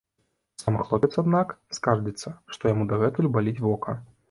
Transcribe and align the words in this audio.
Сам 0.61 0.79
хлопец, 0.87 1.09
аднак, 1.23 1.53
скардзіцца, 1.79 2.33
што 2.57 2.73
яму 2.75 2.91
дагэтуль 2.95 3.33
баліць 3.39 3.57
вока. 3.71 3.99